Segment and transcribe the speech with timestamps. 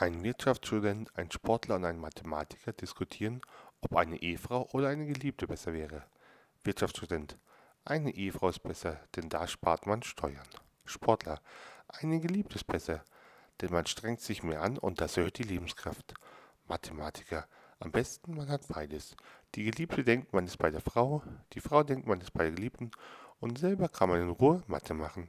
[0.00, 3.40] Ein Wirtschaftsstudent, ein Sportler und ein Mathematiker diskutieren,
[3.80, 6.04] ob eine Ehefrau oder eine Geliebte besser wäre.
[6.62, 7.36] Wirtschaftsstudent.
[7.84, 10.46] Eine Ehefrau ist besser, denn da spart man Steuern.
[10.84, 11.40] Sportler.
[11.88, 13.02] Eine Geliebte ist besser,
[13.60, 16.14] denn man strengt sich mehr an und das erhöht die Lebenskraft.
[16.68, 17.48] Mathematiker.
[17.80, 19.16] Am besten man hat beides.
[19.56, 21.24] Die Geliebte denkt, man ist bei der Frau,
[21.54, 22.92] die Frau denkt, man ist bei der Geliebten
[23.40, 25.28] und selber kann man in Ruhe Mathe machen.